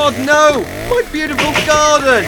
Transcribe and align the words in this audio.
God, 0.00 0.14
no! 0.24 0.62
My 0.88 1.02
beautiful 1.10 1.50
garden! 1.66 2.22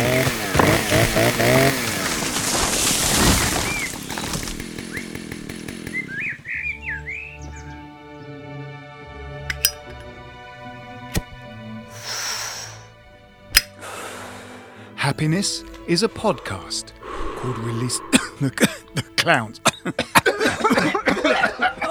Happiness 14.96 15.62
is 15.86 16.02
a 16.02 16.08
podcast 16.08 16.90
called 17.36 17.56
Release 17.60 17.98
the, 18.40 18.50
the 18.94 19.02
Clowns. 19.16 19.60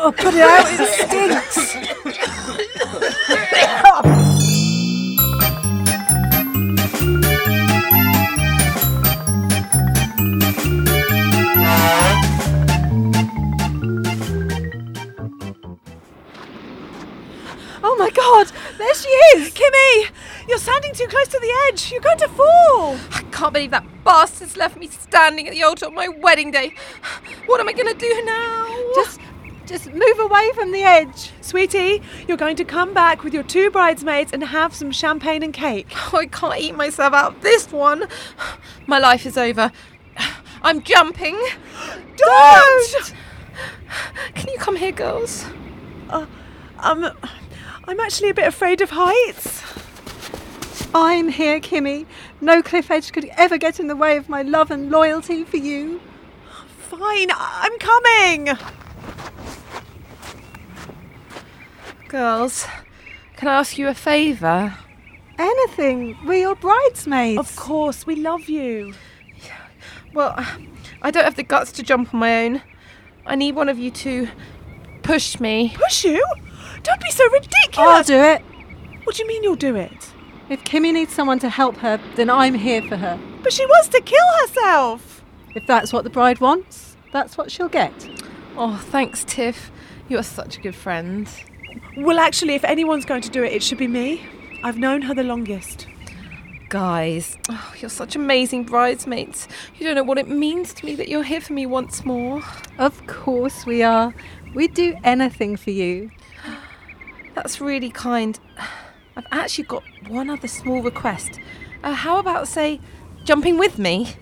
Oh, 0.02 0.12
put 0.12 0.34
it 0.34 0.42
out, 0.42 0.68
it 0.68 0.88
stinks. 1.08 1.69
You're 21.92 22.02
going 22.02 22.20
to 22.20 22.30
fall. 22.30 22.98
I 23.12 23.24
can't 23.32 23.54
believe 23.54 23.72
that 23.72 23.86
bastard's 24.04 24.56
left 24.58 24.78
me 24.78 24.88
standing 24.88 25.48
at 25.48 25.54
the 25.54 25.64
altar 25.64 25.88
on 25.88 25.96
my 25.96 26.08
wedding 26.08 26.52
day. 26.52 26.74
What 27.46 27.60
am 27.60 27.68
I 27.68 27.74
going 27.74 27.92
to 27.92 28.00
do 28.00 28.24
now? 28.26 28.92
Just 28.96 29.20
just 29.66 29.86
move 29.94 30.20
away 30.20 30.52
from 30.56 30.72
the 30.72 30.82
edge. 30.82 31.32
Sweetie, 31.42 32.02
you're 32.28 32.38
going 32.38 32.56
to 32.56 32.64
come 32.64 32.92
back 32.92 33.24
with 33.24 33.36
your 33.36 33.44
two 33.44 33.70
bridesmaids 33.70 34.34
and 34.34 34.44
have 34.44 34.74
some 34.74 34.92
champagne 34.92 35.44
and 35.44 35.54
cake. 35.54 35.88
Oh, 36.12 36.18
I 36.18 36.26
can't 36.26 36.60
eat 36.60 36.76
myself 36.76 37.14
out 37.14 37.36
of 37.36 37.42
this 37.42 37.72
one. 37.72 38.08
My 38.88 38.98
life 38.98 39.28
is 39.28 39.38
over. 39.38 39.72
I'm 40.64 40.82
jumping. 40.82 41.40
Don't! 42.18 43.14
Can 44.34 44.50
you 44.52 44.58
come 44.58 44.76
here, 44.76 44.92
girls? 44.92 45.46
Um, 46.10 47.12
I'm 47.88 48.00
actually 48.00 48.30
a 48.30 48.34
bit 48.34 48.48
afraid 48.48 48.82
of 48.82 48.90
heights. 48.92 49.79
I'm 50.94 51.30
here, 51.30 51.60
Kimmy. 51.60 52.06
No 52.42 52.62
cliff 52.62 52.90
edge 52.92 53.12
could 53.12 53.26
ever 53.38 53.58
get 53.58 53.80
in 53.80 53.88
the 53.88 53.96
way 53.96 54.18
of 54.18 54.30
my 54.30 54.42
love 54.42 54.72
and 54.72 54.90
loyalty 54.90 55.44
for 55.44 55.58
you. 55.58 56.02
Fine, 56.90 57.30
I'm 57.36 57.78
coming. 57.80 58.58
Girls, 62.08 62.66
can 63.38 63.48
I 63.48 63.60
ask 63.60 63.78
you 63.78 63.88
a 63.88 63.94
favour? 63.94 64.76
Anything. 65.38 66.18
We're 66.26 66.40
your 66.40 66.56
bridesmaids. 66.56 67.40
Of 67.40 67.56
course, 67.56 68.06
we 68.08 68.16
love 68.16 68.50
you. 68.50 68.94
Well, 70.14 70.34
I 71.02 71.12
don't 71.12 71.24
have 71.24 71.36
the 71.36 71.44
guts 71.44 71.72
to 71.74 71.84
jump 71.84 72.14
on 72.14 72.20
my 72.20 72.46
own. 72.46 72.62
I 73.26 73.36
need 73.36 73.56
one 73.56 73.70
of 73.70 73.78
you 73.78 73.92
to 73.92 74.28
push 75.04 75.40
me. 75.40 75.74
Push 75.76 76.06
you? 76.06 76.26
Don't 76.84 77.02
be 77.02 77.12
so 77.12 77.30
ridiculous. 77.30 77.78
I'll 77.78 78.04
do 78.04 78.16
it. 78.16 78.42
What 79.04 79.16
do 79.16 79.24
you 79.24 79.28
mean 79.28 79.44
you'll 79.44 79.56
do 79.56 79.76
it? 79.76 80.12
If 80.50 80.64
Kimmy 80.64 80.92
needs 80.92 81.14
someone 81.14 81.38
to 81.40 81.50
help 81.50 81.78
her, 81.78 82.00
then 82.16 82.30
I'm 82.30 82.56
here 82.56 82.82
for 82.82 82.98
her. 82.98 83.20
But 83.44 83.54
she 83.54 83.66
wants 83.68 83.88
to 83.90 84.02
kill 84.02 84.26
herself. 84.42 85.24
If 85.54 85.68
that's 85.68 85.94
what 85.94 86.04
the 86.04 86.10
bride 86.10 86.40
wants, 86.40 86.98
that's 87.14 87.38
what 87.38 87.52
she'll 87.52 87.70
get. 87.70 87.94
Oh, 88.58 88.78
thanks, 88.90 89.24
Tiff. 89.24 89.72
You 90.08 90.18
are 90.18 90.24
such 90.24 90.58
a 90.58 90.62
good 90.62 90.76
friend. 90.76 91.30
Well, 91.98 92.20
actually, 92.20 92.56
if 92.56 92.64
anyone's 92.64 93.06
going 93.06 93.22
to 93.22 93.30
do 93.30 93.44
it, 93.44 93.54
it 93.54 93.62
should 93.62 93.78
be 93.78 93.88
me. 93.88 94.26
I've 94.64 94.78
known 94.78 95.04
her 95.04 95.14
the 95.14 95.24
longest. 95.24 95.88
Guys, 96.70 97.38
oh, 97.50 97.74
you're 97.80 97.90
such 97.90 98.16
amazing 98.16 98.64
bridesmaids. 98.64 99.48
You 99.78 99.86
don't 99.86 99.96
know 99.96 100.04
what 100.04 100.18
it 100.18 100.28
means 100.28 100.74
to 100.76 100.86
me 100.86 100.96
that 100.96 101.08
you're 101.10 101.24
here 101.24 101.42
for 101.42 101.54
me 101.54 101.66
once 101.66 102.06
more. 102.06 102.42
Of 102.78 103.06
course 103.08 103.66
we 103.66 103.84
are. 103.84 104.14
We'd 104.54 104.74
do 104.74 104.96
anything 105.04 105.58
for 105.58 105.72
you. 105.72 106.10
That's 107.36 107.62
really 107.62 107.90
kind. 107.90 108.40
I've 109.20 109.26
actually 109.32 109.66
got 109.66 109.84
one 110.08 110.30
other 110.30 110.48
small 110.48 110.82
request. 110.82 111.42
Uh, 111.84 111.92
how 111.94 112.20
about, 112.20 112.48
say, 112.48 112.80
jumping 113.26 113.58
with 113.58 113.78
me? 113.78 114.14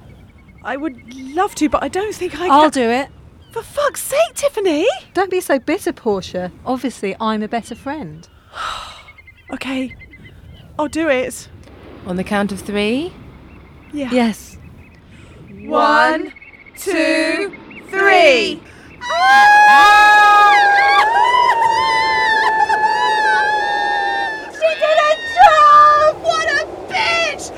I 0.63 0.75
would 0.75 1.13
love 1.13 1.53
to, 1.55 1.69
but 1.69 1.83
I 1.83 1.87
don't 1.87 2.15
think 2.15 2.33
I 2.33 2.47
can. 2.47 2.51
I'll 2.51 2.71
do 2.71 2.89
it. 2.89 3.09
For 3.51 3.61
fuck's 3.61 4.01
sake, 4.01 4.33
Tiffany! 4.33 4.87
Don't 5.13 5.29
be 5.29 5.39
so 5.39 5.59
bitter, 5.59 5.93
Portia. 5.93 6.51
Obviously, 6.65 7.15
I'm 7.19 7.43
a 7.43 7.47
better 7.47 7.75
friend. 7.75 8.27
Okay, 9.49 9.95
I'll 10.77 10.89
do 10.89 11.07
it. 11.07 11.47
On 12.05 12.17
the 12.17 12.23
count 12.25 12.51
of 12.51 12.59
three. 12.59 13.13
Yeah. 13.93 14.09
Yes. 14.11 14.57
One, 15.61 16.33
two, 16.75 17.55
three. 17.89 18.59
She 24.59 24.67
didn't 24.81 25.21
jump! 25.35 26.23
What 26.23 26.47
a 26.49 26.65
bitch! 26.91 27.51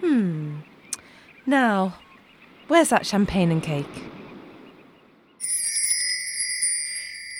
Hmm. 0.00 0.56
Now, 1.46 1.94
where's 2.68 2.90
that 2.90 3.06
champagne 3.06 3.50
and 3.50 3.62
cake? 3.62 3.86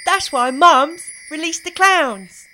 That's 0.07 0.33
why 0.33 0.51
Mum's 0.51 1.11
released 1.31 1.65
the 1.65 1.71
clowns. 1.71 2.49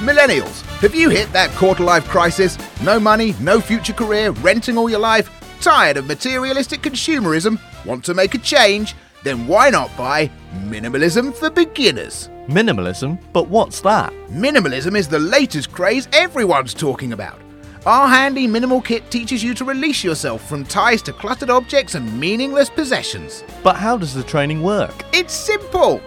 Millennials, 0.00 0.62
have 0.80 0.94
you 0.94 1.08
hit 1.08 1.32
that 1.32 1.50
quarter 1.52 1.82
life 1.82 2.06
crisis? 2.08 2.58
No 2.82 3.00
money, 3.00 3.34
no 3.40 3.60
future 3.60 3.92
career, 3.92 4.30
renting 4.30 4.76
all 4.76 4.90
your 4.90 5.00
life? 5.00 5.30
Tired 5.60 5.96
of 5.96 6.06
materialistic 6.06 6.80
consumerism? 6.80 7.60
Want 7.84 8.04
to 8.04 8.14
make 8.14 8.34
a 8.34 8.38
change? 8.38 8.94
Then 9.22 9.46
why 9.46 9.70
not 9.70 9.96
buy 9.96 10.30
Minimalism 10.66 11.34
for 11.34 11.50
Beginners? 11.50 12.28
Minimalism? 12.46 13.18
But 13.32 13.48
what's 13.48 13.80
that? 13.80 14.12
Minimalism 14.30 14.96
is 14.96 15.08
the 15.08 15.18
latest 15.18 15.72
craze 15.72 16.08
everyone's 16.12 16.74
talking 16.74 17.12
about. 17.12 17.40
Our 17.86 18.08
handy 18.08 18.46
minimal 18.46 18.80
kit 18.80 19.10
teaches 19.10 19.44
you 19.44 19.54
to 19.54 19.64
release 19.64 20.02
yourself 20.02 20.48
from 20.48 20.64
ties 20.64 21.02
to 21.02 21.12
cluttered 21.12 21.50
objects 21.50 21.94
and 21.94 22.18
meaningless 22.18 22.68
possessions. 22.68 23.44
But 23.62 23.76
how 23.76 23.96
does 23.96 24.12
the 24.12 24.24
training 24.24 24.62
work? 24.62 24.92
It's 25.12 25.32
simple. 25.32 26.00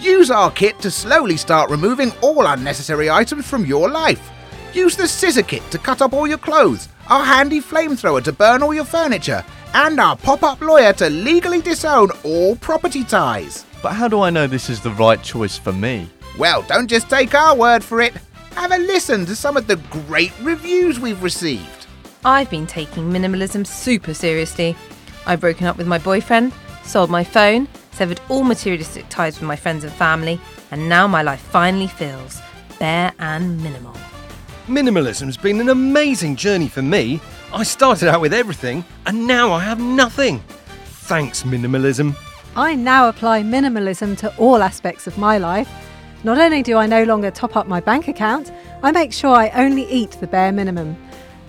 Use 0.00 0.30
our 0.30 0.50
kit 0.50 0.78
to 0.80 0.90
slowly 0.90 1.36
start 1.36 1.70
removing 1.70 2.12
all 2.22 2.46
unnecessary 2.46 3.10
items 3.10 3.46
from 3.46 3.66
your 3.66 3.90
life. 3.90 4.30
Use 4.72 4.96
the 4.96 5.08
scissor 5.08 5.42
kit 5.42 5.68
to 5.70 5.78
cut 5.78 6.00
up 6.00 6.12
all 6.12 6.26
your 6.26 6.38
clothes, 6.38 6.88
our 7.08 7.24
handy 7.24 7.60
flamethrower 7.60 8.22
to 8.24 8.32
burn 8.32 8.62
all 8.62 8.72
your 8.72 8.84
furniture, 8.84 9.44
and 9.78 10.00
our 10.00 10.16
pop 10.16 10.42
up 10.42 10.60
lawyer 10.60 10.92
to 10.92 11.08
legally 11.08 11.60
disown 11.60 12.10
all 12.24 12.56
property 12.56 13.04
ties. 13.04 13.64
But 13.80 13.92
how 13.92 14.08
do 14.08 14.20
I 14.22 14.28
know 14.28 14.48
this 14.48 14.68
is 14.68 14.80
the 14.80 14.90
right 14.90 15.22
choice 15.22 15.56
for 15.56 15.72
me? 15.72 16.10
Well, 16.36 16.62
don't 16.62 16.88
just 16.88 17.08
take 17.08 17.32
our 17.32 17.54
word 17.54 17.84
for 17.84 18.00
it. 18.00 18.12
Have 18.56 18.72
a 18.72 18.78
listen 18.78 19.24
to 19.26 19.36
some 19.36 19.56
of 19.56 19.68
the 19.68 19.76
great 20.08 20.32
reviews 20.42 20.98
we've 20.98 21.22
received. 21.22 21.86
I've 22.24 22.50
been 22.50 22.66
taking 22.66 23.12
minimalism 23.12 23.64
super 23.64 24.14
seriously. 24.14 24.76
I've 25.26 25.40
broken 25.40 25.68
up 25.68 25.76
with 25.76 25.86
my 25.86 25.98
boyfriend, 25.98 26.52
sold 26.82 27.08
my 27.08 27.22
phone, 27.22 27.68
severed 27.92 28.20
all 28.28 28.42
materialistic 28.42 29.08
ties 29.10 29.38
with 29.38 29.46
my 29.46 29.54
friends 29.54 29.84
and 29.84 29.92
family, 29.92 30.40
and 30.72 30.88
now 30.88 31.06
my 31.06 31.22
life 31.22 31.40
finally 31.40 31.86
feels 31.86 32.40
bare 32.80 33.12
and 33.20 33.62
minimal. 33.62 33.94
Minimalism's 34.66 35.36
been 35.36 35.60
an 35.60 35.68
amazing 35.68 36.34
journey 36.34 36.66
for 36.66 36.82
me. 36.82 37.20
I 37.52 37.62
started 37.62 38.08
out 38.08 38.20
with 38.20 38.34
everything, 38.34 38.84
and 39.06 39.26
now 39.26 39.52
I 39.52 39.60
have 39.60 39.80
nothing. 39.80 40.40
Thanks, 40.84 41.44
minimalism. 41.44 42.14
I 42.54 42.74
now 42.74 43.08
apply 43.08 43.42
minimalism 43.42 44.18
to 44.18 44.36
all 44.36 44.62
aspects 44.62 45.06
of 45.06 45.16
my 45.16 45.38
life. 45.38 45.70
Not 46.24 46.38
only 46.38 46.62
do 46.62 46.76
I 46.76 46.86
no 46.86 47.04
longer 47.04 47.30
top 47.30 47.56
up 47.56 47.66
my 47.66 47.80
bank 47.80 48.06
account, 48.06 48.52
I 48.82 48.92
make 48.92 49.14
sure 49.14 49.30
I 49.30 49.48
only 49.50 49.84
eat 49.90 50.10
the 50.12 50.26
bare 50.26 50.52
minimum. 50.52 50.96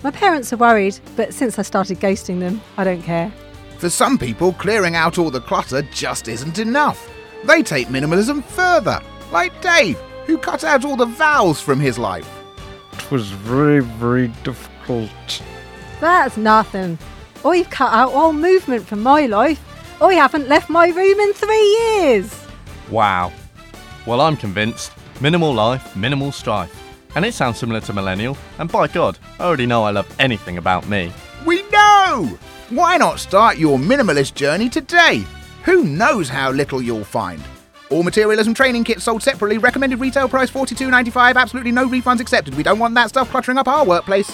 My 0.02 0.10
parents 0.10 0.52
are 0.54 0.56
worried, 0.56 0.98
but 1.16 1.34
since 1.34 1.58
I 1.58 1.62
started 1.62 2.00
ghosting 2.00 2.40
them, 2.40 2.62
I 2.78 2.84
don't 2.84 3.02
care. 3.02 3.30
For 3.76 3.90
some 3.90 4.16
people, 4.16 4.54
clearing 4.54 4.96
out 4.96 5.18
all 5.18 5.30
the 5.30 5.40
clutter 5.40 5.82
just 5.92 6.28
isn't 6.28 6.58
enough. 6.58 7.10
They 7.44 7.62
take 7.62 7.88
minimalism 7.88 8.42
further, 8.42 9.02
like 9.32 9.60
Dave, 9.60 9.98
who 10.24 10.38
cut 10.38 10.64
out 10.64 10.86
all 10.86 10.96
the 10.96 11.04
vowels 11.04 11.60
from 11.60 11.78
his 11.78 11.98
life. 11.98 12.28
It 12.94 13.10
was 13.10 13.30
very, 13.30 13.80
very 13.80 14.28
difficult. 14.44 15.42
That's 16.00 16.36
nothing. 16.36 16.98
Or 17.44 17.54
you've 17.54 17.70
cut 17.70 17.92
out 17.92 18.12
all 18.12 18.32
movement 18.32 18.86
from 18.86 19.02
my 19.02 19.26
life. 19.26 19.62
Or 20.00 20.12
you 20.12 20.18
haven't 20.18 20.48
left 20.48 20.70
my 20.70 20.88
room 20.88 21.20
in 21.20 21.32
three 21.34 21.78
years. 21.82 22.46
Wow. 22.90 23.32
Well, 24.06 24.20
I'm 24.20 24.36
convinced. 24.36 24.92
Minimal 25.20 25.52
life, 25.52 25.94
minimal 25.94 26.32
strife. 26.32 26.74
And 27.14 27.24
it 27.24 27.34
sounds 27.34 27.58
similar 27.58 27.80
to 27.80 27.92
Millennial, 27.92 28.36
and 28.58 28.70
by 28.70 28.86
God, 28.86 29.18
I 29.38 29.44
already 29.44 29.66
know 29.66 29.82
I 29.82 29.90
love 29.90 30.08
anything 30.18 30.58
about 30.58 30.88
me. 30.88 31.12
We 31.44 31.62
know! 31.70 32.38
Why 32.70 32.96
not 32.96 33.18
start 33.18 33.58
your 33.58 33.78
minimalist 33.78 34.34
journey 34.34 34.68
today? 34.68 35.24
Who 35.64 35.84
knows 35.84 36.28
how 36.28 36.52
little 36.52 36.80
you'll 36.80 37.04
find? 37.04 37.42
All 37.90 38.04
materialism 38.04 38.54
training 38.54 38.84
kits 38.84 39.04
sold 39.04 39.22
separately, 39.22 39.58
recommended 39.58 39.98
retail 39.98 40.28
price 40.28 40.50
$42.95, 40.50 41.34
absolutely 41.34 41.72
no 41.72 41.88
refunds 41.88 42.20
accepted. 42.20 42.54
We 42.54 42.62
don't 42.62 42.78
want 42.78 42.94
that 42.94 43.08
stuff 43.08 43.30
cluttering 43.30 43.58
up 43.58 43.66
our 43.66 43.84
workplace. 43.84 44.32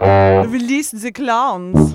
Release 0.00 0.92
the 0.92 1.12
clowns. 1.12 1.92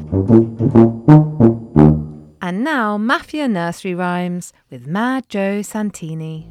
And 2.41 2.63
now, 2.63 2.97
Mafia 2.97 3.47
Nursery 3.47 3.95
Rhymes 3.95 4.53
with 4.69 4.85
Mad 4.85 5.27
Joe 5.27 5.63
Santini. 5.63 6.47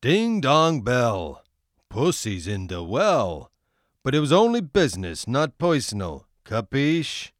Ding 0.00 0.40
dong 0.40 0.82
bell. 0.82 1.42
Pussy's 1.88 2.46
in 2.46 2.68
the 2.68 2.82
well. 2.82 3.50
But 4.04 4.14
it 4.14 4.20
was 4.20 4.32
only 4.32 4.60
business, 4.60 5.26
not 5.26 5.58
personal. 5.58 6.26
Capiche? 6.44 7.30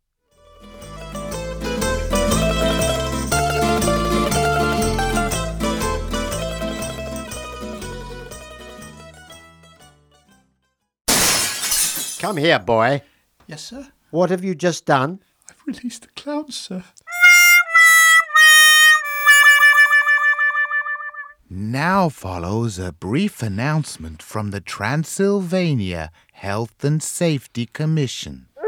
Come 12.23 12.37
here, 12.37 12.61
boy. 12.61 13.03
Yes, 13.49 13.65
sir. 13.65 13.89
What 14.11 14.31
have 14.31 14.45
you 14.45 14.55
just 14.55 14.87
done? 14.87 15.19
I've 15.51 15.61
released 15.67 16.03
the 16.03 16.09
clowns, 16.15 16.57
sir. 16.57 16.85
Now 21.51 22.09
follows 22.09 22.79
a 22.79 22.93
brief 22.93 23.43
announcement 23.43 24.23
from 24.23 24.53
the 24.53 24.61
Transylvania 24.61 26.13
Health 26.35 26.85
and 26.85 27.03
Safety 27.03 27.67
Commission. 27.67 28.47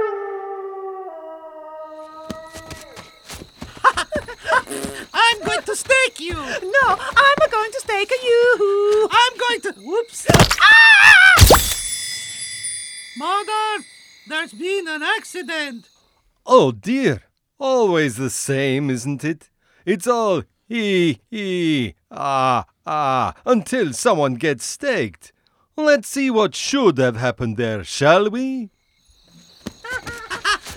I'm 5.15 5.41
going 5.45 5.62
to 5.62 5.77
stake 5.77 6.19
you. 6.19 6.35
No, 6.35 6.87
I'm 6.89 7.50
going 7.53 7.71
to 7.71 7.81
stake 7.81 8.11
you. 8.21 9.09
I'm 9.12 9.39
going 9.39 9.61
to. 9.61 9.73
Whoops. 9.81 10.27
Mother, 13.16 13.84
there's 14.28 14.52
been 14.52 14.88
an 14.88 15.02
accident. 15.02 15.88
Oh 16.46 16.72
dear. 16.72 17.22
Always 17.58 18.16
the 18.16 18.31
same, 18.31 18.90
isn't 18.90 19.25
it? 19.25 19.49
It's 19.87 20.06
all 20.06 20.43
he, 20.69 21.20
he, 21.31 21.94
ah, 22.11 22.64
ah, 22.87 23.34
until 23.46 23.93
someone 23.93 24.34
gets 24.34 24.64
staked. 24.64 25.32
Let's 25.76 26.08
see 26.08 26.31
what 26.31 26.55
should 26.55 26.99
have 26.99 27.16
happened 27.16 27.56
there, 27.56 27.84
shall 27.84 28.31
we? 28.31 28.70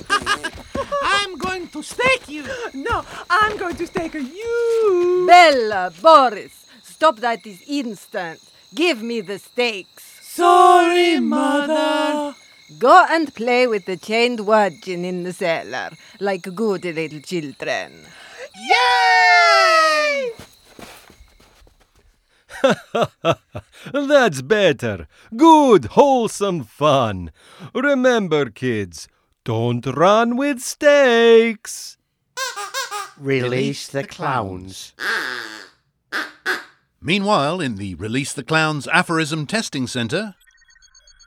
I'm 0.09 1.37
going 1.37 1.67
to 1.69 1.81
stake 1.81 2.27
you. 2.27 2.43
No, 2.73 3.03
I'm 3.29 3.57
going 3.57 3.75
to 3.77 3.87
stake 3.87 4.13
you. 4.13 5.25
Bella, 5.27 5.91
Boris, 6.01 6.67
stop 6.83 7.17
that 7.17 7.43
this 7.43 7.61
instant. 7.67 8.39
Give 8.75 9.01
me 9.01 9.21
the 9.21 9.39
stakes. 9.39 10.16
Sorry, 10.37 11.19
mother. 11.19 12.35
Go 12.77 13.05
and 13.09 13.33
play 13.33 13.65
with 13.65 13.85
the 13.85 13.97
chained 13.97 14.41
virgin 14.41 15.03
in 15.03 15.23
the 15.23 15.33
cellar, 15.33 15.89
like 16.19 16.43
good 16.53 16.85
little 16.85 17.21
children. 17.21 18.05
Yay! 18.69 20.29
That's 23.91 24.43
better. 24.43 25.07
Good, 25.35 25.85
wholesome 25.97 26.65
fun. 26.65 27.31
Remember, 27.73 28.51
kids, 28.51 29.07
don't 29.43 29.87
run 29.87 30.37
with 30.37 30.59
stakes. 30.59 31.97
Release 33.17 33.87
the 33.87 34.03
clowns. 34.03 34.93
Meanwhile, 37.01 37.61
in 37.61 37.75
the 37.75 37.93
Release 37.95 38.33
the 38.33 38.43
Clowns 38.43 38.87
Aphorism 38.87 39.45
Testing 39.45 39.85
Centre. 39.85 40.33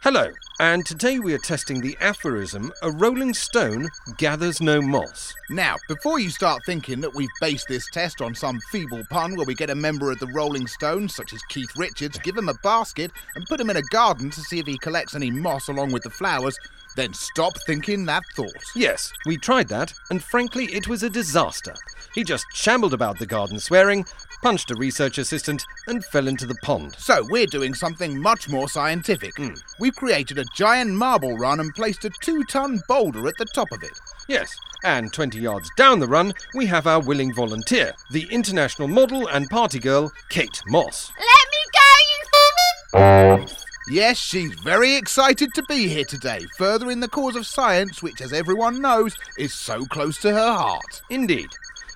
Hello, 0.03 0.31
and 0.59 0.85
today 0.85 1.21
we 1.21 1.33
are 1.33 1.39
testing 1.39 1.81
the 1.81 1.97
aphorism 2.01 2.73
A 2.83 2.91
rolling 2.91 3.35
stone 3.35 3.89
gathers 4.19 4.61
no 4.61 4.83
moss. 4.83 5.33
Now, 5.49 5.77
before 5.87 6.19
you 6.19 6.29
start 6.31 6.63
thinking 6.67 7.01
that 7.03 7.15
we've 7.15 7.29
based 7.41 7.69
this 7.69 7.89
test 7.93 8.21
on 8.21 8.35
some 8.35 8.59
feeble 8.73 9.05
pun 9.11 9.37
where 9.37 9.47
we 9.47 9.55
get 9.55 9.71
a 9.71 9.75
member 9.77 10.11
of 10.11 10.19
the 10.19 10.33
Rolling 10.35 10.67
Stones, 10.67 11.15
such 11.15 11.33
as 11.33 11.43
Keith 11.51 11.71
Richards, 11.77 12.19
give 12.19 12.37
him 12.37 12.49
a 12.49 12.55
basket, 12.65 13.13
and 13.37 13.47
put 13.47 13.61
him 13.61 13.71
in 13.71 13.77
a 13.77 13.83
garden 13.93 14.29
to 14.31 14.41
see 14.41 14.59
if 14.59 14.67
he 14.67 14.77
collects 14.79 15.15
any 15.15 15.31
moss 15.31 15.69
along 15.69 15.93
with 15.93 16.03
the 16.03 16.11
flowers, 16.11 16.59
then 16.97 17.13
stop 17.15 17.53
thinking 17.67 18.05
that 18.07 18.23
thought. 18.35 18.63
Yes, 18.75 19.13
we 19.27 19.37
tried 19.37 19.69
that, 19.69 19.93
and 20.11 20.23
frankly, 20.23 20.67
it 20.67 20.89
was 20.89 21.03
a 21.03 21.11
disaster. 21.11 21.75
He 22.15 22.25
just 22.25 22.47
shambled 22.53 22.95
about 22.95 23.19
the 23.19 23.27
garden 23.27 23.61
swearing, 23.61 24.05
punched 24.43 24.71
a 24.71 24.75
research 24.75 25.19
assistant, 25.19 25.65
and 25.87 26.05
fell 26.05 26.29
into 26.29 26.47
the 26.47 26.57
pond. 26.63 26.95
So, 26.99 27.27
we're 27.29 27.47
doing 27.47 27.75
something 27.75 28.21
much 28.21 28.49
more 28.49 28.69
scientific. 28.69 29.37
Hmm. 29.37 29.55
We've 29.79 29.95
created 29.95 30.39
a 30.39 30.45
giant 30.55 30.91
marble 30.93 31.37
run 31.37 31.61
and 31.61 31.75
placed 31.75 32.05
a 32.05 32.11
two 32.21 32.45
ton 32.45 32.81
boulder 32.89 33.29
at 33.29 33.37
the 33.39 33.47
top 33.55 33.71
of 33.73 33.83
it. 33.83 33.99
Yes, 34.29 34.55
and 34.85 35.13
20 35.13 35.39
yards 35.39 35.71
down 35.77 36.01
the 36.01 36.09
run, 36.09 36.33
we 36.55 36.67
have 36.67 36.87
our 36.87 37.01
willing 37.01 37.35
volunteer, 37.35 37.93
the 38.11 38.27
international 38.31 38.89
model 38.89 39.29
and 39.29 39.49
party 39.49 39.79
girl, 39.79 40.13
Kate 40.29 40.61
Moss. 40.67 41.13
Let 41.19 41.27
me 41.27 41.59
go, 41.73 43.39
you. 43.39 43.70
Yes, 43.89 44.19
she's 44.19 44.53
very 44.61 44.95
excited 44.95 45.55
to 45.55 45.63
be 45.65 45.89
here 45.89 46.05
today, 46.05 46.47
furthering 46.57 47.01
the 47.01 47.09
cause 47.09 47.35
of 47.35 47.47
science, 47.47 48.03
which, 48.03 48.21
as 48.21 48.33
everyone 48.33 48.81
knows, 48.81 49.17
is 49.39 49.53
so 49.53 49.85
close 49.87 50.19
to 50.19 50.33
her 50.33 50.53
heart. 50.53 51.03
Indeed. 51.09 51.49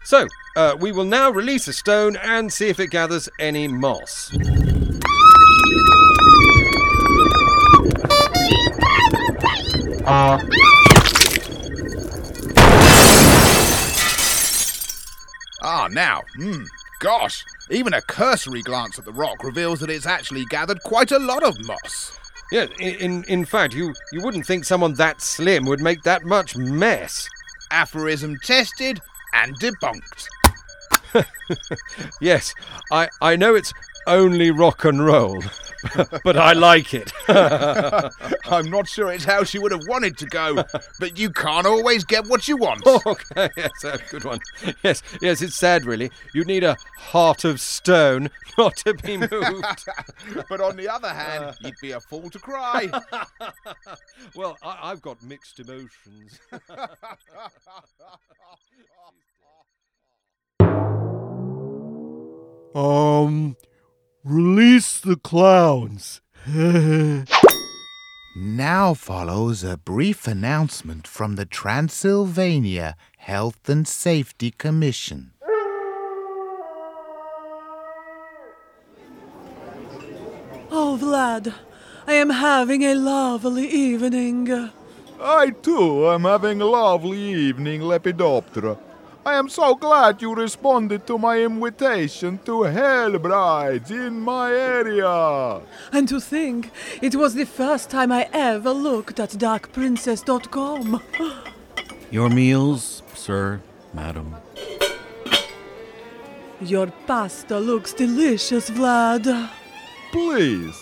So, 0.03 0.27
uh, 0.57 0.77
we 0.81 0.93
will 0.93 1.05
now 1.05 1.31
release 1.31 1.69
a 1.69 1.73
stone 1.73 2.17
and 2.17 2.53
see 2.53 2.69
if 2.69 2.81
it 2.81 2.89
gathers 2.89 3.29
any 3.39 3.69
moss. 3.69 4.31
Ah, 15.67 15.88
now, 15.91 16.23
hmm, 16.37 16.64
gosh, 16.99 17.45
even 17.71 17.94
a 17.94 18.02
cursory 18.02 18.62
glance 18.62 18.99
at 18.99 19.04
the 19.04 19.12
rock 19.12 19.42
reveals 19.42 19.80
that 19.80 19.90
it's 19.90 20.06
actually 20.06 20.44
gathered 20.47 20.83
quite 20.83 21.12
a 21.12 21.18
lot 21.18 21.42
of 21.42 21.56
moss. 21.66 22.18
Yeah, 22.52 22.66
in, 22.78 22.94
in, 22.97 23.25
in 23.25 23.44
fact, 23.44 23.75
you, 23.75 23.94
you 24.12 24.23
wouldn't 24.23 24.47
think 24.47 24.64
someone 24.64 24.94
that 24.94 25.21
slim 25.21 25.64
would 25.66 25.80
make 25.80 26.02
that 26.02 26.25
much 26.25 26.56
mess. 26.56 27.28
Aphorism 27.71 28.37
tested 28.44 29.00
and 29.33 29.59
debunked. 29.59 30.28
yes, 32.21 32.54
I, 32.92 33.09
I 33.21 33.37
know 33.37 33.54
it's 33.54 33.73
only 34.06 34.50
rock 34.50 34.84
and 34.84 35.04
roll, 35.04 35.42
but 36.25 36.37
I 36.37 36.52
like 36.52 36.94
it. 36.94 37.12
I'm 37.28 38.70
not 38.70 38.88
sure 38.88 39.12
it's 39.12 39.25
how 39.25 39.44
she 39.44 39.58
would 39.58 39.73
have 39.73 39.87
wanted 39.88 40.18
to 40.18 40.26
go, 40.26 40.64
but 41.00 41.18
you 41.18 41.30
can't 41.30 41.66
always 41.66 42.04
get 42.04 42.26
what 42.26 42.49
you 42.49 42.56
want. 42.56 42.87
okay, 43.06 43.49
yes, 43.56 43.84
a 43.84 43.99
good 44.11 44.25
one. 44.25 44.38
Yes, 44.82 45.02
yes, 45.20 45.42
it's 45.42 45.56
sad, 45.56 45.84
really. 45.84 46.11
You 46.32 46.44
need 46.44 46.64
a 46.64 46.76
heart 46.96 47.44
of 47.44 47.61
stone 47.61 48.30
not 48.58 48.76
to 48.78 48.94
be 48.94 49.16
moved. 49.16 49.84
but 50.49 50.61
on 50.61 50.76
the 50.76 50.88
other 50.88 51.11
hand, 51.11 51.56
you'd 51.61 51.75
be 51.80 51.92
a 51.92 52.00
fool 52.00 52.30
to 52.30 52.38
cry. 52.38 52.90
well, 54.34 54.56
I, 54.62 54.90
I've 54.90 55.02
got 55.02 55.23
mixed 55.23 55.61
emotions. 55.61 56.38
Um, 62.75 63.56
release 64.25 64.99
the 65.00 65.16
clowns. 65.16 66.23
now 68.37 68.95
follows 68.95 69.62
a 69.62 69.76
brief 69.76 70.26
announcement 70.26 71.07
from 71.07 71.37
the 71.37 71.45
Transylvania 71.45 72.97
Health 73.19 73.69
and 73.69 73.87
Safety 73.87 74.50
Commission. 74.50 75.33
Oh, 80.76 80.99
Vlad, 81.00 81.54
I 82.07 82.14
am 82.14 82.31
having 82.31 82.83
a 82.83 82.95
lovely 82.95 83.69
evening. 83.69 84.71
I 85.21 85.50
too 85.50 86.09
am 86.09 86.23
having 86.23 86.61
a 86.61 86.66
lovely 86.66 87.19
evening, 87.19 87.83
Lepidoptera. 87.83 88.78
I 89.26 89.37
am 89.37 89.49
so 89.49 89.75
glad 89.75 90.21
you 90.21 90.35
responded 90.35 91.07
to 91.07 91.16
my 91.16 91.38
invitation 91.40 92.38
to 92.45 92.64
Hell 92.64 93.19
Brides 93.19 93.90
in 93.90 94.21
my 94.21 94.52
area. 94.52 95.62
And 95.93 96.07
to 96.09 96.21
think, 96.21 96.71
it 97.00 97.14
was 97.14 97.35
the 97.35 97.47
first 97.47 97.88
time 97.88 98.12
I 98.12 98.28
ever 98.35 98.71
looked 98.71 99.19
at 99.19 99.31
darkprincess.com. 99.31 101.02
Your 102.11 102.28
meals, 102.28 103.02
sir, 103.14 103.62
madam. 103.95 104.37
Your 106.61 106.88
pasta 107.07 107.59
looks 107.59 107.95
delicious, 107.95 108.69
Vlad. 108.69 109.50
Please, 110.12 110.76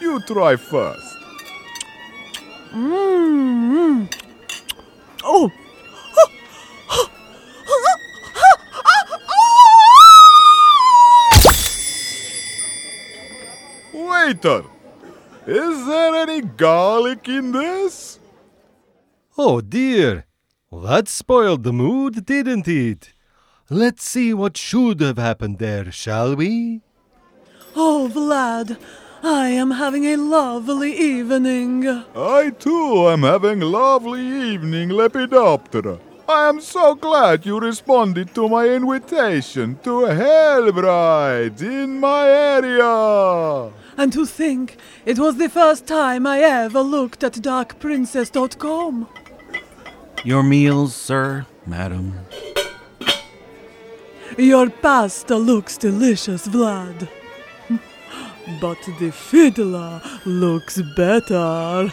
you 0.00 0.20
try 0.26 0.56
first. 0.56 1.16
Mmm. 2.72 4.12
Oh. 5.22 5.52
Waiter, 14.30 14.62
is 15.44 15.86
there 15.86 16.14
any 16.14 16.40
garlic 16.40 17.28
in 17.28 17.50
this? 17.50 18.20
Oh 19.36 19.60
dear. 19.60 20.24
That 20.70 21.08
spoiled 21.08 21.64
the 21.64 21.72
mood, 21.72 22.26
didn't 22.26 22.68
it? 22.68 23.12
Let's 23.68 24.04
see 24.04 24.32
what 24.32 24.56
should 24.56 25.00
have 25.00 25.18
happened 25.18 25.58
there, 25.58 25.90
shall 25.90 26.36
we? 26.36 26.82
Oh, 27.74 28.08
Vlad, 28.14 28.78
I 29.20 29.48
am 29.48 29.72
having 29.72 30.06
a 30.06 30.16
lovely 30.16 30.96
evening. 30.96 31.88
I 32.14 32.50
too 32.50 33.08
am 33.08 33.22
having 33.22 33.62
a 33.62 33.66
lovely 33.66 34.22
evening, 34.52 34.90
Lepidoptera. 34.90 35.98
I 36.28 36.48
am 36.48 36.60
so 36.60 36.94
glad 36.94 37.44
you 37.44 37.58
responded 37.58 38.32
to 38.36 38.48
my 38.48 38.68
invitation 38.68 39.76
to 39.82 40.04
Hell 40.04 40.70
Brides 40.70 41.62
in 41.62 41.98
my 41.98 42.28
area. 42.28 43.72
And 44.00 44.10
to 44.14 44.24
think 44.24 44.78
it 45.04 45.18
was 45.18 45.36
the 45.36 45.50
first 45.50 45.86
time 45.86 46.26
I 46.26 46.40
ever 46.40 46.80
looked 46.80 47.22
at 47.22 47.34
darkprincess.com. 47.34 49.06
Your 50.24 50.42
meals, 50.42 50.96
sir, 50.96 51.44
madam. 51.66 52.14
Your 54.38 54.70
pasta 54.70 55.36
looks 55.36 55.76
delicious, 55.76 56.48
Vlad. 56.48 57.10
But 58.58 58.78
the 58.98 59.12
fiddler 59.12 60.00
looks 60.24 60.80
better. 60.96 61.92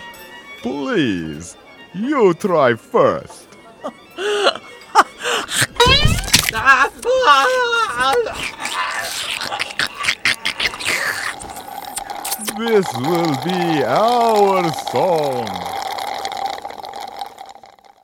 Please, 0.62 1.58
you 1.94 2.34
try 2.36 2.76
first. 2.76 3.50
This 12.58 12.92
will 12.98 13.36
be 13.46 13.84
our 13.84 14.74
song. 14.90 15.48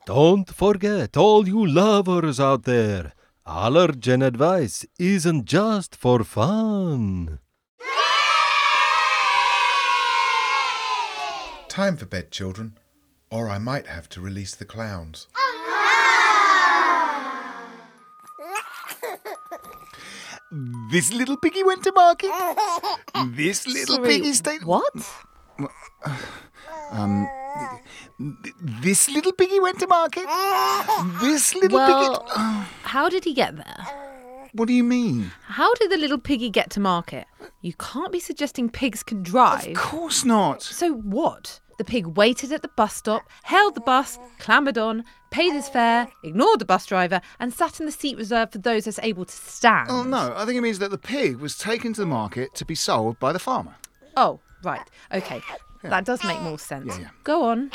Don't 0.06 0.48
forget, 0.48 1.18
all 1.18 1.48
you 1.48 1.66
lovers 1.66 2.40
out 2.40 2.64
there, 2.64 3.14
allergen 3.48 4.24
advice 4.24 4.86
isn't 5.00 5.46
just 5.46 5.96
for 5.96 6.24
fun. 6.24 7.40
Time 11.68 11.98
for 11.98 12.06
bed, 12.06 12.30
children, 12.30 12.78
or 13.32 13.50
I 13.50 13.58
might 13.58 13.88
have 13.88 14.08
to 14.10 14.22
release 14.22 14.54
the 14.54 14.66
clowns. 14.66 15.28
This 20.92 21.12
little 21.12 21.38
piggy 21.38 21.64
went 21.64 21.84
to 21.84 21.92
market. 21.94 22.32
This 23.36 23.66
little 23.68 23.96
Sorry, 23.96 24.08
piggy 24.08 24.34
stayed. 24.34 24.64
What? 24.64 24.94
Um. 26.92 27.28
This 28.82 29.10
little 29.10 29.32
piggy 29.34 29.60
went 29.60 29.80
to 29.80 29.88
market. 29.88 30.26
This 31.22 31.56
little 31.56 31.78
Well, 31.78 32.20
piggy. 32.20 32.32
Oh, 32.36 32.68
how 32.84 33.10
did 33.10 33.24
he 33.24 33.34
get 33.34 33.56
there? 33.56 33.86
what 34.54 34.68
do 34.68 34.74
you 34.74 34.84
mean? 34.84 35.32
How 35.48 35.74
did 35.76 35.90
the 35.92 35.98
little 35.98 36.20
piggy 36.20 36.50
get 36.50 36.70
to 36.72 36.80
market? 36.80 37.26
You 37.62 37.74
can't 37.74 38.12
be 38.12 38.20
suggesting 38.20 38.70
pigs 38.70 39.02
can 39.04 39.24
drive. 39.24 39.68
Of 39.68 39.74
course 39.76 40.24
not. 40.24 40.62
So 40.62 40.94
what? 40.94 41.60
The 41.78 41.84
pig 41.84 42.06
waited 42.18 42.52
at 42.52 42.62
the 42.62 42.68
bus 42.70 42.94
stop, 42.96 43.24
hailed 43.46 43.76
the 43.76 43.82
bus, 43.82 44.20
clambered 44.40 44.78
on, 44.78 45.04
paid 45.32 45.54
his 45.54 45.68
fare, 45.70 46.08
ignored 46.24 46.60
the 46.60 46.66
bus 46.66 46.86
driver, 46.86 47.22
and 47.40 47.54
sat 47.54 47.80
in 47.80 47.86
the 47.86 47.92
seat 47.92 48.18
reserved 48.18 48.52
for 48.54 48.60
those 48.60 48.86
that's 48.86 49.00
able 49.02 49.26
to 49.26 49.36
stand. 49.36 49.90
Oh, 49.90 50.04
no, 50.04 50.34
I 50.36 50.46
think 50.46 50.58
it 50.58 50.62
means 50.62 50.80
that 50.80 50.92
the 50.92 50.98
pig 50.98 51.38
was 51.38 51.58
taken 51.58 51.94
to 51.94 52.02
the 52.02 52.08
market 52.08 52.54
to 52.56 52.66
be 52.66 52.76
sold 52.76 53.20
by 53.20 53.34
the 53.34 53.40
farmer. 53.40 53.76
Oh, 54.16 54.40
right. 54.64 54.88
Okay. 55.12 55.42
That 55.84 56.06
does 56.06 56.24
make 56.24 56.40
more 56.42 56.60
sense. 56.60 56.88
Yeah, 56.88 57.00
yeah. 57.02 57.10
Go 57.24 57.44
on. 57.46 57.72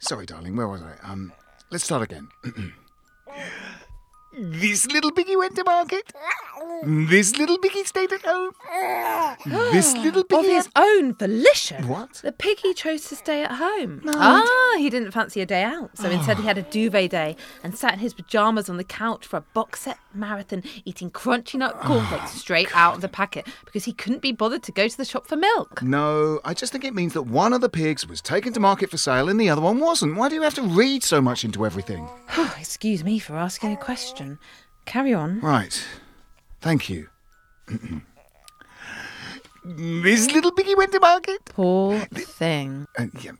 Sorry, 0.00 0.26
darling, 0.26 0.56
where 0.56 0.68
was 0.68 0.82
I? 0.82 0.96
Um, 1.02 1.32
let's 1.70 1.84
start 1.84 2.02
again. 2.02 2.28
This 4.32 4.86
little 4.86 5.10
piggy 5.10 5.36
went 5.36 5.56
to 5.56 5.64
market. 5.64 6.12
This 6.84 7.36
little 7.38 7.58
piggy 7.58 7.82
stayed 7.84 8.12
at 8.12 8.22
home. 8.22 8.50
This 9.72 9.96
little 9.96 10.20
Of 10.20 10.28
piggy. 10.28 10.48
his 10.54 10.68
own 10.76 11.14
volition. 11.14 11.88
What? 11.88 12.14
The 12.22 12.32
piggy 12.32 12.74
chose 12.74 13.06
to 13.08 13.16
stay 13.16 13.42
at 13.42 13.52
home. 13.52 14.02
ah, 14.06 14.74
he 14.78 14.90
didn't 14.90 15.12
fancy 15.12 15.40
a 15.40 15.46
day 15.46 15.62
out, 15.64 15.96
so 15.96 16.10
instead 16.10 16.38
he 16.38 16.44
had 16.44 16.58
a 16.58 16.62
duvet 16.62 17.10
day 17.10 17.36
and 17.64 17.76
sat 17.76 17.94
in 17.94 17.98
his 18.00 18.14
pajamas 18.14 18.68
on 18.68 18.76
the 18.76 18.84
couch 18.84 19.26
for 19.26 19.38
a 19.38 19.44
box 19.54 19.82
set 19.82 19.98
marathon, 20.18 20.62
eating 20.84 21.10
crunchy 21.10 21.54
nut 21.54 21.78
cornflakes 21.80 22.32
straight 22.40 22.68
out 22.74 22.96
of 22.96 23.00
the 23.00 23.08
packet 23.08 23.46
because 23.64 23.84
he 23.84 23.92
couldn't 23.92 24.22
be 24.22 24.32
bothered 24.32 24.62
to 24.64 24.72
go 24.72 24.88
to 24.88 24.96
the 24.96 25.04
shop 25.04 25.26
for 25.26 25.36
milk. 25.36 25.82
No, 25.82 26.40
I 26.44 26.54
just 26.54 26.72
think 26.72 26.84
it 26.84 26.94
means 26.94 27.14
that 27.14 27.22
one 27.22 27.52
of 27.52 27.60
the 27.60 27.68
pigs 27.68 28.06
was 28.06 28.20
taken 28.20 28.52
to 28.52 28.60
market 28.60 28.90
for 28.90 28.96
sale 28.98 29.28
and 29.28 29.40
the 29.40 29.48
other 29.48 29.62
one 29.62 29.78
wasn't. 29.80 30.16
Why 30.16 30.28
do 30.28 30.34
you 30.34 30.42
have 30.42 30.54
to 30.54 30.62
read 30.62 31.02
so 31.02 31.20
much 31.20 31.44
into 31.44 31.64
everything? 31.64 32.08
Excuse 32.58 33.04
me 33.04 33.18
for 33.18 33.36
asking 33.36 33.72
a 33.72 33.76
question. 33.76 34.38
Carry 34.84 35.14
on. 35.14 35.40
Right. 35.40 35.84
Thank 36.60 36.88
you. 36.88 37.08
This 39.64 40.30
little 40.32 40.52
piggy 40.52 40.74
went 40.74 40.92
to 40.92 41.00
market. 41.00 41.44
Poor 41.44 41.98
thing. 42.14 42.86
Uh, 42.98 43.06
yeah. 43.20 43.32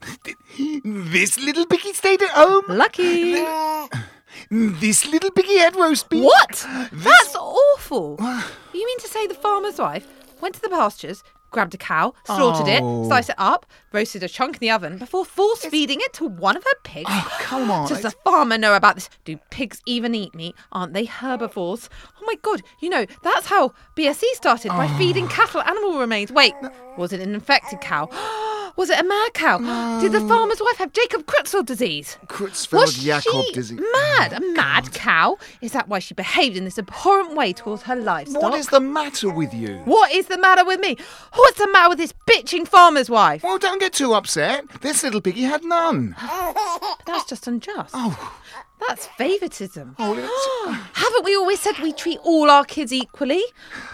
This 0.84 1.38
little 1.38 1.64
piggy 1.64 1.94
stayed 1.94 2.20
at 2.20 2.28
home. 2.30 2.64
Lucky. 2.68 3.34
This 4.50 5.06
little 5.06 5.30
piggy 5.30 5.58
had 5.58 5.76
roast 5.76 6.08
beef. 6.08 6.24
What? 6.24 6.66
That's 6.92 7.36
awful. 7.36 8.16
you 8.74 8.86
mean 8.86 8.98
to 9.00 9.08
say 9.08 9.26
the 9.26 9.34
farmer's 9.34 9.78
wife 9.78 10.06
went 10.40 10.54
to 10.54 10.60
the 10.60 10.68
pastures, 10.68 11.22
grabbed 11.50 11.74
a 11.74 11.78
cow, 11.78 12.14
slaughtered 12.24 12.68
Oh. 12.68 13.02
it, 13.04 13.06
sliced 13.06 13.30
it 13.30 13.34
up, 13.38 13.66
roasted 13.92 14.22
a 14.22 14.28
chunk 14.28 14.56
in 14.56 14.60
the 14.60 14.70
oven 14.70 14.98
before 14.98 15.24
force 15.24 15.64
feeding 15.64 15.98
it 16.00 16.12
to 16.14 16.26
one 16.26 16.56
of 16.56 16.64
her 16.64 16.78
pigs? 16.84 17.10
Oh, 17.12 17.36
come 17.40 17.70
on. 17.70 17.88
Does 17.88 18.02
the 18.02 18.10
farmer 18.10 18.58
know 18.58 18.74
about 18.74 18.94
this? 18.94 19.10
Do 19.24 19.36
pigs 19.50 19.80
even 19.86 20.14
eat 20.14 20.34
meat? 20.34 20.54
Aren't 20.72 20.92
they 20.92 21.06
herbivores? 21.06 21.88
Oh 22.20 22.24
my 22.26 22.34
god, 22.42 22.62
you 22.80 22.90
know, 22.90 23.06
that's 23.22 23.46
how 23.46 23.72
BSE 23.96 24.24
started 24.34 24.68
by 24.70 24.86
oh. 24.86 24.98
feeding 24.98 25.28
cattle 25.28 25.62
animal 25.62 25.98
remains. 25.98 26.30
Wait, 26.30 26.54
was 26.96 27.12
it 27.12 27.20
an 27.20 27.34
infected 27.34 27.80
cow? 27.80 28.08
Was 28.78 28.90
it 28.90 29.00
a 29.00 29.02
mad 29.02 29.34
cow? 29.34 29.58
Did 30.00 30.12
the 30.12 30.20
farmer's 30.20 30.60
wife 30.60 30.76
have 30.76 30.92
Jacob 30.92 31.26
Creutzfeldt 31.26 31.66
disease? 31.66 32.16
Was 32.20 32.28
Creutzfeldt-Jakob 32.28 33.44
she 33.46 33.52
disease. 33.52 33.80
Mad, 33.92 34.34
a 34.34 34.40
oh, 34.40 34.52
mad 34.52 34.92
cow? 34.92 35.36
Is 35.60 35.72
that 35.72 35.88
why 35.88 35.98
she 35.98 36.14
behaved 36.14 36.56
in 36.56 36.62
this 36.62 36.78
abhorrent 36.78 37.34
way 37.34 37.52
towards 37.52 37.82
her 37.82 37.96
livestock? 37.96 38.40
What 38.40 38.54
is 38.54 38.68
the 38.68 38.78
matter 38.78 39.30
with 39.30 39.52
you? 39.52 39.78
What 39.84 40.12
is 40.12 40.26
the 40.26 40.38
matter 40.38 40.64
with 40.64 40.78
me? 40.78 40.96
What's 41.34 41.58
the 41.58 41.66
matter 41.72 41.88
with 41.88 41.98
this 41.98 42.14
bitching 42.30 42.68
farmer's 42.68 43.10
wife? 43.10 43.42
Well, 43.42 43.58
don't 43.58 43.80
get 43.80 43.94
too 43.94 44.14
upset. 44.14 44.64
This 44.80 45.02
little 45.02 45.20
piggy 45.20 45.42
had 45.42 45.64
none. 45.64 46.14
But 46.16 46.98
that's 47.04 47.24
just 47.24 47.48
unjust. 47.48 47.90
Oh. 47.94 48.38
That's 48.86 49.06
favouritism. 49.06 49.96
Oh, 49.98 50.88
Haven't 50.94 51.24
we 51.24 51.34
always 51.36 51.60
said 51.60 51.78
we 51.78 51.92
treat 51.92 52.18
all 52.22 52.50
our 52.50 52.64
kids 52.64 52.92
equally? 52.92 53.42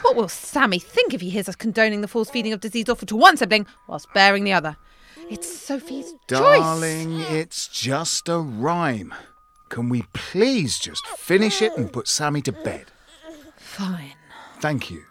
What 0.02 0.16
will 0.16 0.28
Sammy 0.28 0.78
think 0.78 1.14
if 1.14 1.20
he 1.20 1.30
hears 1.30 1.48
us 1.48 1.56
condoning 1.56 2.00
the 2.00 2.08
force 2.08 2.30
feeding 2.30 2.52
of 2.52 2.60
disease 2.60 2.88
offered 2.88 3.08
to 3.08 3.16
one 3.16 3.36
sibling 3.36 3.66
while 3.86 3.98
sparing 3.98 4.44
the 4.44 4.52
other? 4.52 4.76
It's 5.30 5.50
Sophie's 5.50 6.12
choice. 6.12 6.18
Darling, 6.28 7.20
it's 7.20 7.68
just 7.68 8.28
a 8.28 8.38
rhyme. 8.38 9.14
Can 9.70 9.88
we 9.88 10.04
please 10.12 10.78
just 10.78 11.06
finish 11.06 11.62
it 11.62 11.76
and 11.76 11.92
put 11.92 12.06
Sammy 12.08 12.42
to 12.42 12.52
bed? 12.52 12.92
Fine. 13.56 14.12
Thank 14.60 14.90
you. 14.90 15.04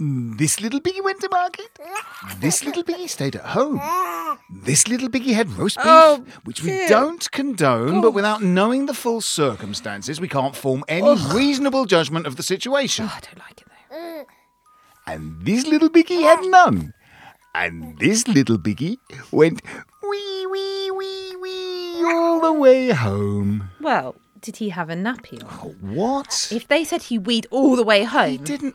This 0.00 0.60
little 0.60 0.80
piggy 0.80 1.00
went 1.00 1.20
to 1.20 1.28
market. 1.30 1.70
This 2.40 2.64
little 2.64 2.82
piggy 2.82 3.06
stayed 3.06 3.36
at 3.36 3.44
home. 3.44 3.80
This 4.50 4.88
little 4.88 5.08
piggy 5.08 5.32
had 5.32 5.48
roast 5.52 5.76
beef, 5.76 5.86
Oh, 5.86 6.24
which 6.44 6.62
we 6.62 6.70
dear. 6.70 6.88
don't 6.88 7.30
condone, 7.30 8.00
but 8.00 8.08
oh. 8.08 8.10
without 8.10 8.42
knowing 8.42 8.86
the 8.86 8.94
full 8.94 9.20
circumstances, 9.20 10.20
we 10.20 10.28
can't 10.28 10.56
form 10.56 10.84
any 10.88 11.06
Ugh. 11.08 11.34
reasonable 11.34 11.84
judgment 11.86 12.26
of 12.26 12.34
the 12.36 12.42
situation. 12.42 13.06
Oh, 13.08 13.14
I 13.16 13.20
don't 13.20 13.38
like 13.38 13.60
it 13.60 13.68
though. 13.90 14.24
And 15.12 15.44
this 15.44 15.66
little 15.66 15.90
piggy 15.90 16.22
had 16.22 16.40
none. 16.44 16.92
And 17.54 17.98
this 18.00 18.26
little 18.26 18.58
piggy 18.58 18.98
went 19.30 19.62
wee, 20.02 20.46
wee, 20.50 20.90
wee, 20.90 21.36
wee 21.36 22.02
all 22.04 22.40
the 22.40 22.52
way 22.52 22.90
home. 22.90 23.70
Well, 23.80 24.16
did 24.40 24.56
he 24.56 24.70
have 24.70 24.90
a 24.90 24.94
nappy 24.94 25.38
on? 25.44 25.76
What? 25.94 26.48
If 26.50 26.66
they 26.68 26.84
said 26.84 27.02
he 27.04 27.18
weed 27.18 27.46
all 27.50 27.76
the 27.76 27.84
way 27.84 28.02
home. 28.04 28.30
He 28.30 28.38
didn't. 28.38 28.74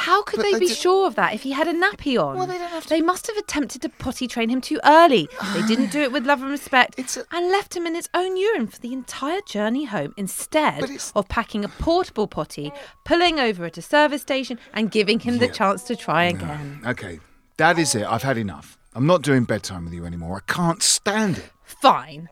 How 0.00 0.22
could 0.22 0.36
But 0.38 0.44
they 0.44 0.52
they 0.54 0.60
be 0.60 0.66
d- 0.68 0.74
sure 0.74 1.06
of 1.06 1.14
that 1.16 1.34
if 1.34 1.42
he 1.42 1.52
had 1.52 1.68
a 1.68 1.74
nappy 1.74 2.18
on? 2.22 2.36
Well, 2.38 2.46
they 2.46 2.56
don't 2.58 2.70
have 2.70 2.84
to. 2.84 2.88
They 2.88 3.02
must 3.02 3.26
have 3.26 3.36
attempted 3.36 3.82
to 3.82 3.88
potty 3.90 4.26
train 4.26 4.48
him 4.48 4.60
too 4.62 4.80
early. 4.84 5.28
they 5.52 5.62
didn't 5.66 5.90
do 5.92 6.00
it 6.00 6.10
with 6.10 6.24
love 6.26 6.40
and 6.40 6.50
respect 6.50 6.98
and 7.30 7.50
left 7.50 7.76
him 7.76 7.86
in 7.86 7.94
his 7.94 8.08
own 8.14 8.36
urine 8.36 8.66
for 8.66 8.78
the 8.78 8.92
entire 8.94 9.40
journey 9.42 9.84
home 9.84 10.14
instead 10.16 10.90
of 11.14 11.28
packing 11.28 11.64
a 11.64 11.68
portable 11.68 12.26
potty, 12.26 12.72
pulling 13.04 13.38
over 13.38 13.66
at 13.66 13.76
a 13.76 13.82
service 13.82 14.22
station, 14.22 14.58
and 14.72 14.90
giving 14.90 15.20
him 15.20 15.36
the 15.38 15.48
chance 15.48 15.82
to 15.84 15.94
try 15.96 16.24
again. 16.24 16.80
Okay, 16.86 17.20
that 17.58 17.78
is 17.78 17.94
it. 17.94 18.06
I've 18.06 18.22
had 18.22 18.38
enough. 18.38 18.78
I'm 18.94 19.06
not 19.06 19.22
doing 19.22 19.44
bedtime 19.44 19.84
with 19.84 19.92
you 19.94 20.04
anymore. 20.06 20.42
I 20.48 20.52
can't 20.52 20.82
stand 20.82 21.38
it. 21.38 21.50
Fine. 21.62 22.28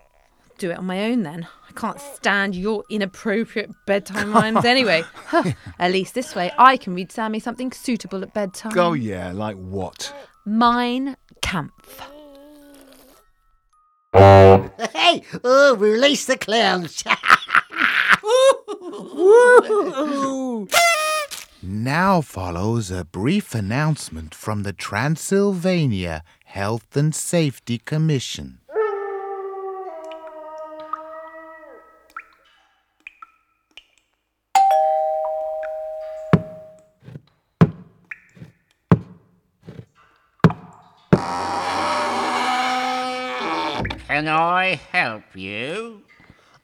Do 0.56 0.70
it 0.70 0.78
on 0.78 0.86
my 0.86 1.04
own 1.04 1.22
then. 1.22 1.46
I 1.78 1.80
can't 1.80 2.00
stand 2.00 2.56
your 2.56 2.82
inappropriate 2.90 3.70
bedtime 3.86 4.32
rhymes 4.32 4.64
anyway. 4.64 5.04
Huh. 5.14 5.52
At 5.78 5.92
least 5.92 6.12
this 6.12 6.34
way 6.34 6.50
I 6.58 6.76
can 6.76 6.92
read 6.92 7.12
Sammy 7.12 7.38
something 7.38 7.70
suitable 7.70 8.24
at 8.24 8.34
bedtime. 8.34 8.76
Oh, 8.76 8.94
yeah, 8.94 9.30
like 9.30 9.56
what? 9.56 10.12
Mein 10.44 11.16
Kampf. 11.40 12.00
Hey, 14.12 15.22
oh, 15.44 15.76
release 15.76 16.24
the 16.24 16.36
clowns. 16.36 17.04
Now 21.60 22.22
follows 22.22 22.90
a 22.90 23.04
brief 23.04 23.54
announcement 23.54 24.34
from 24.34 24.62
the 24.62 24.72
Transylvania 24.72 26.22
Health 26.44 26.96
and 26.96 27.14
Safety 27.14 27.78
Commission. 27.78 28.58
Can 44.18 44.26
I 44.26 44.80
help 44.90 45.22
you? 45.36 46.02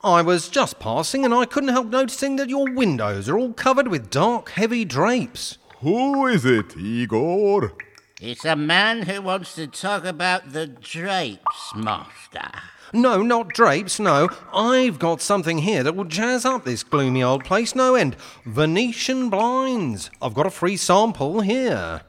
I 0.03 0.23
was 0.23 0.49
just 0.49 0.81
passing 0.81 1.25
and 1.25 1.33
I 1.33 1.45
couldn't 1.45 1.69
help 1.69 1.87
noticing 1.87 2.35
that 2.35 2.49
your 2.49 2.69
windows 2.69 3.29
are 3.29 3.39
all 3.39 3.53
covered 3.53 3.87
with 3.87 4.11
dark, 4.11 4.49
heavy 4.49 4.85
drapes. 4.85 5.59
Who 5.79 6.27
is 6.27 6.45
it, 6.45 6.77
Igor? 6.77 7.75
It's 8.21 8.45
a 8.45 8.57
man 8.57 9.03
who 9.03 9.23
wants 9.23 9.55
to 9.55 9.69
talk 9.69 10.05
about 10.05 10.53
the 10.53 10.67
drapes, 10.67 11.73
Master. 11.77 12.51
No, 12.93 13.23
not 13.23 13.51
drapes, 13.51 14.01
no. 14.01 14.31
I've 14.53 14.99
got 14.99 15.21
something 15.21 15.59
here 15.59 15.85
that 15.85 15.95
will 15.95 16.07
jazz 16.07 16.45
up 16.45 16.65
this 16.65 16.83
gloomy 16.83 17.23
old 17.23 17.45
place 17.45 17.77
no 17.77 17.95
end. 17.95 18.17
Venetian 18.45 19.31
blinds. 19.31 20.11
I've 20.21 20.35
got 20.35 20.47
a 20.47 20.51
free 20.51 20.77
sample 20.77 21.41
here. 21.41 22.01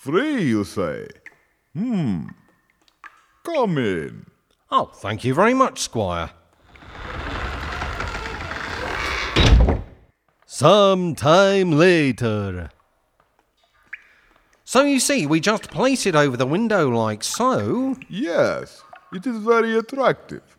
Free, 0.00 0.42
you 0.42 0.64
say? 0.64 1.08
Hmm. 1.72 2.24
Come 3.42 3.78
in. 3.78 4.26
Oh, 4.72 4.90
thank 4.94 5.24
you 5.24 5.34
very 5.34 5.52
much, 5.52 5.80
Squire. 5.80 6.30
Some 10.46 11.16
time 11.16 11.72
later. 11.72 12.70
So 14.64 14.82
you 14.84 15.00
see, 15.00 15.26
we 15.26 15.40
just 15.40 15.70
place 15.70 16.06
it 16.06 16.14
over 16.14 16.36
the 16.36 16.46
window 16.46 16.88
like 16.88 17.24
so. 17.24 17.96
Yes, 18.08 18.84
it 19.12 19.26
is 19.26 19.38
very 19.38 19.76
attractive. 19.76 20.56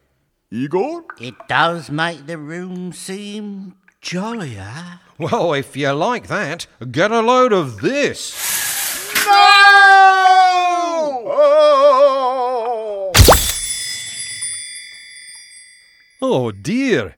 Igor? 0.49 1.05
It 1.21 1.35
does 1.47 1.89
make 1.89 2.25
the 2.25 2.37
room 2.37 2.91
seem 2.91 3.75
jollier. 4.01 4.99
Well, 5.17 5.53
if 5.53 5.77
you 5.77 5.91
like 5.91 6.27
that, 6.27 6.67
get 6.91 7.11
a 7.11 7.21
load 7.21 7.53
of 7.53 7.79
this. 7.79 8.35
Oh 9.27 10.01
dear. 16.21 17.15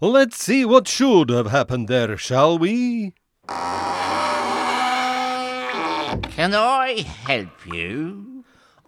Let's 0.00 0.36
see 0.36 0.64
what 0.64 0.86
should 0.86 1.28
have 1.28 1.48
happened 1.48 1.88
there, 1.88 2.16
shall 2.16 2.56
we? 2.56 3.14
Can 6.28 6.54
I 6.54 7.04
help 7.26 7.66
you? 7.66 8.44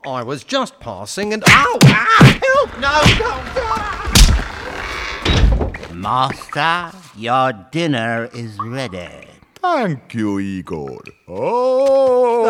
I 0.06 0.22
was 0.22 0.44
just 0.44 0.78
passing 0.78 1.32
and. 1.32 1.42
Ow! 1.48 1.78
Ah, 1.82 2.38
help! 2.44 2.78
No, 2.78 3.02
no, 5.90 6.00
Master, 6.00 6.96
your 7.16 7.52
dinner 7.72 8.28
is 8.32 8.56
ready. 8.60 9.26
Thank 9.60 10.14
you, 10.14 10.38
Igor. 10.38 11.00
Oh! 11.26 12.46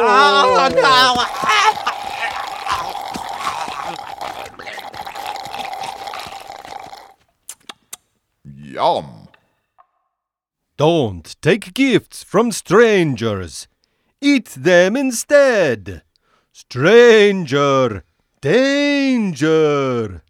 Yum. 8.77 9.29
Don't 10.77 11.35
take 11.41 11.73
gifts 11.73 12.23
from 12.23 12.53
strangers. 12.53 13.69
Eat 14.21 14.49
them 14.51 14.99
instead. 14.99 16.03
Stranger. 16.53 18.05
Danger. 18.43 20.23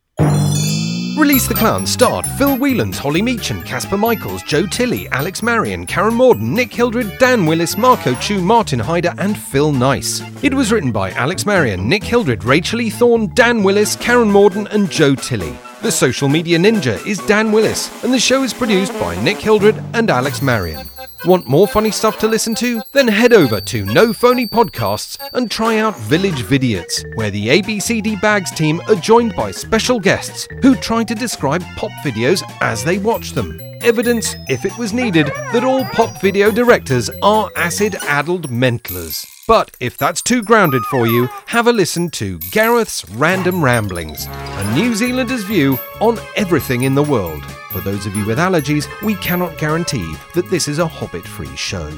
Release 1.18 1.48
the 1.48 1.54
Clown 1.54 1.86
starred 1.86 2.24
Phil 2.38 2.56
Whelans, 2.56 2.98
Holly 2.98 3.20
Meacham, 3.20 3.64
Casper 3.64 3.96
Michaels, 3.96 4.44
Joe 4.44 4.64
Tilley, 4.66 5.08
Alex 5.08 5.42
Marion, 5.42 5.84
Karen 5.84 6.14
Morden, 6.14 6.54
Nick 6.54 6.72
Hildred, 6.72 7.18
Dan 7.18 7.46
Willis, 7.46 7.76
Marco 7.76 8.14
Chu, 8.20 8.40
Martin 8.40 8.78
Hyder, 8.78 9.12
and 9.18 9.36
Phil 9.36 9.72
Nice. 9.72 10.22
It 10.44 10.54
was 10.54 10.70
written 10.70 10.92
by 10.92 11.10
Alex 11.12 11.44
Marion, 11.46 11.88
Nick 11.88 12.04
Hildred, 12.04 12.44
Rachel 12.44 12.82
E. 12.82 12.90
Thorne, 12.90 13.26
Dan 13.34 13.64
Willis, 13.64 13.96
Karen 13.96 14.30
Morden, 14.30 14.68
and 14.68 14.88
Joe 14.88 15.16
Tilley. 15.16 15.56
The 15.82 15.92
social 15.92 16.28
media 16.28 16.58
ninja 16.58 17.04
is 17.06 17.18
Dan 17.26 17.52
Willis, 17.52 18.02
and 18.02 18.12
the 18.12 18.18
show 18.18 18.42
is 18.42 18.54
produced 18.54 18.92
by 18.98 19.14
Nick 19.22 19.36
Hildred 19.36 19.76
and 19.92 20.10
Alex 20.10 20.40
Marion. 20.40 20.88
Want 21.26 21.46
more 21.46 21.68
funny 21.68 21.90
stuff 21.90 22.18
to 22.20 22.28
listen 22.28 22.54
to? 22.56 22.80
Then 22.92 23.06
head 23.06 23.32
over 23.32 23.60
to 23.60 23.84
No 23.84 24.12
Phony 24.12 24.46
Podcasts 24.46 25.18
and 25.34 25.50
try 25.50 25.78
out 25.78 25.96
Village 25.98 26.42
Vidiots, 26.42 27.04
where 27.16 27.30
the 27.30 27.48
ABCD 27.48 28.20
Bags 28.22 28.50
team 28.50 28.80
are 28.88 28.94
joined 28.94 29.36
by 29.36 29.50
special 29.50 30.00
guests 30.00 30.48
who 30.62 30.74
try 30.76 31.04
to 31.04 31.14
describe 31.14 31.62
pop 31.76 31.90
videos 32.02 32.42
as 32.60 32.82
they 32.82 32.96
watch 32.98 33.32
them. 33.32 33.60
Evidence, 33.82 34.34
if 34.48 34.64
it 34.64 34.76
was 34.78 34.94
needed, 34.94 35.26
that 35.52 35.62
all 35.62 35.84
pop 35.84 36.20
video 36.22 36.50
directors 36.50 37.10
are 37.22 37.50
acid 37.54 37.96
addled 37.96 38.50
mentalers. 38.50 39.26
But 39.48 39.70
if 39.78 39.96
that's 39.96 40.22
too 40.22 40.42
grounded 40.42 40.82
for 40.86 41.06
you, 41.06 41.28
have 41.46 41.68
a 41.68 41.72
listen 41.72 42.10
to 42.10 42.38
Gareth's 42.50 43.08
Random 43.10 43.62
Ramblings, 43.62 44.26
a 44.26 44.74
New 44.74 44.94
Zealander's 44.94 45.44
view 45.44 45.78
on 46.00 46.18
everything 46.34 46.82
in 46.82 46.94
the 46.96 47.02
world. 47.02 47.44
For 47.70 47.80
those 47.80 48.06
of 48.06 48.16
you 48.16 48.26
with 48.26 48.38
allergies, 48.38 48.88
we 49.02 49.14
cannot 49.16 49.56
guarantee 49.58 50.14
that 50.34 50.50
this 50.50 50.66
is 50.66 50.78
a 50.80 50.86
hobbit 50.86 51.24
free 51.26 51.54
show. 51.56 51.96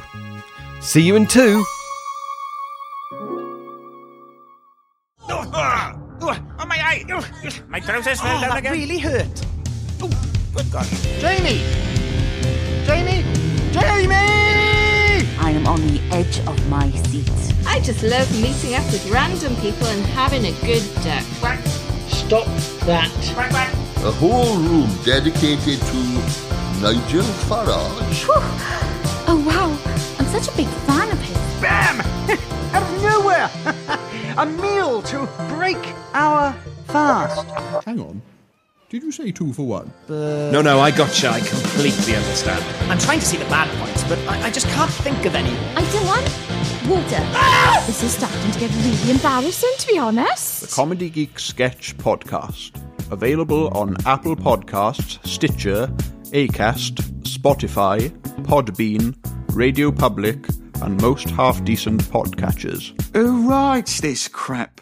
See 0.81 1.01
you 1.03 1.17
in 1.17 1.27
two. 1.27 1.65
Oh, 6.61 6.67
my 6.67 6.77
eye! 6.77 7.05
My 7.69 7.81
trousers 7.81 8.21
fell 8.21 8.37
Oh, 8.37 8.41
down 8.41 8.51
that 8.51 8.59
again. 8.59 8.73
really 8.73 8.99
hurt. 8.99 9.47
Oh, 10.03 10.09
good 10.55 10.71
God. 10.71 10.87
Jamie! 11.21 11.63
Jamie! 12.85 13.25
Jamie! 13.73 14.28
I 15.69 15.73
am 15.73 15.81
on 15.83 15.87
the 15.89 16.01
edge 16.17 16.39
of 16.47 16.69
my 16.71 16.91
seat. 16.91 17.31
I 17.67 17.79
just 17.81 18.03
love 18.03 18.33
meeting 18.41 18.75
up 18.75 18.87
with 18.91 19.07
random 19.11 19.55
people 19.57 19.87
and 19.87 20.03
having 20.07 20.47
a 20.47 20.53
good 20.63 20.83
duck. 21.05 21.23
Stop 22.09 22.47
that. 22.87 23.13
A 23.99 24.11
whole 24.13 24.57
room 24.57 24.89
dedicated 25.05 25.79
to 25.79 25.97
Nigel 26.81 27.29
Farage. 27.45 28.25
Oh 29.29 29.45
wow, 29.47 29.69
I'm 30.19 30.25
such 30.33 30.49
a 30.49 30.57
big 30.57 30.69
fan 30.87 31.11
of 31.13 31.21
his. 31.21 31.37
Bam! 31.61 32.01
Out 32.73 32.83
of 32.83 33.03
nowhere! 33.03 33.51
a 34.39 34.47
meal 34.47 35.03
to 35.03 35.29
break 35.55 35.95
our 36.15 36.55
fast. 36.87 37.47
Hang 37.85 38.01
on. 38.01 38.23
Did 38.91 39.03
you 39.03 39.13
say 39.13 39.31
two 39.33 39.53
for 39.53 39.67
one? 39.67 39.93
No, 40.09 40.63
no, 40.63 40.81
I 40.81 40.91
gotcha. 40.91 41.29
I 41.29 41.41
completely 41.41 42.17
understand. 42.17 42.65
I'm 42.91 42.99
trying 42.99 43.21
to 43.21 43.27
see 43.27 43.37
the 43.37 43.45
bad 43.45 43.69
points, 43.79 44.03
but 44.05 44.19
I, 44.21 44.45
I 44.47 44.51
just 44.51 44.67
can't 44.69 44.91
think 44.91 45.27
of 45.27 45.35
any. 45.35 45.55
I 45.77 45.83
don't 45.93 46.07
want 46.07 46.25
water. 46.89 47.23
Ah! 47.35 47.85
This 47.87 48.03
is 48.03 48.13
starting 48.13 48.51
to 48.51 48.59
get 48.59 48.71
really 48.77 49.11
embarrassing, 49.11 49.75
to 49.81 49.87
be 49.89 49.99
honest. 49.99 50.63
The 50.63 50.69
Comedy 50.69 51.11
Geek 51.11 51.39
Sketch 51.39 51.99
Podcast. 51.99 52.81
Available 53.13 53.69
on 53.77 53.95
Apple 54.07 54.35
Podcasts, 54.35 55.19
Stitcher, 55.27 55.89
Acast, 56.33 57.03
Spotify, 57.25 58.09
Podbean, 58.45 59.15
Radio 59.55 59.93
Public, 59.93 60.47
and 60.81 60.99
most 61.03 61.29
half 61.29 61.63
decent 61.63 62.03
podcatchers. 62.05 62.99
Who 63.15 63.51
writes 63.51 64.01
this 64.01 64.29
crap? 64.29 64.81